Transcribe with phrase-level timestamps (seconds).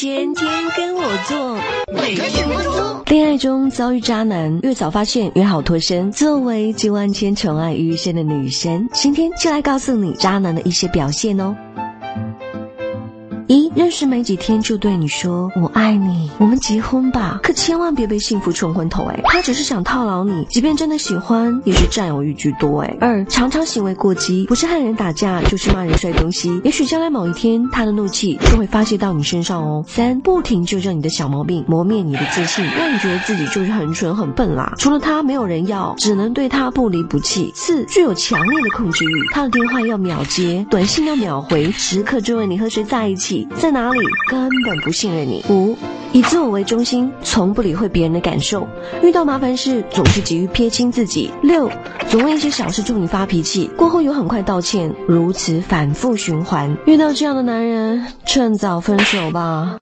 [0.00, 1.56] 天天跟我做，
[1.92, 3.02] 每天我做。
[3.08, 6.12] 恋爱中遭遇渣男，越早发现越好脱身。
[6.12, 11.52] 作为集万千宠爱于一身的女生，今天就来告诉你渣男的一些表现哦。
[13.48, 17.40] 一认识没几天就对你说我爱你，我们结婚吧。
[17.42, 22.94] 可千万别被幸福冲昏头哎，他只是想套牢你，即便真的喜欢，也是占有欲居多哎。
[23.00, 26.60] 二常常行为过激，不是和人打架，就是骂人摔东西。
[26.62, 29.82] 也许将来某一天，他的怒气就会发泄到你身上哦。
[29.88, 34.74] 三不停纠正你的小毛病，磨灭你的自信，让你觉得自己就是很蠢很笨啦。
[34.76, 37.50] 除了他没有人要，只能对他不离不弃。
[37.54, 43.37] 四具有强烈的控制欲，他的电话要秒接，短信要秒回，时刻追问你和谁在一起。
[43.56, 43.98] 在哪里？
[44.30, 45.44] 根本不信任你。
[45.50, 45.76] 五，
[46.12, 48.66] 以自我为中心，从不理会别人的感受。
[49.02, 51.30] 遇到麻烦事，总是急于撇清自己。
[51.42, 51.70] 六，
[52.08, 56.74] 总为一些小事冲你发脾气，过后又很快道歉，如此反复循环。
[56.86, 59.76] 遇到这样的男人，趁早分手吧。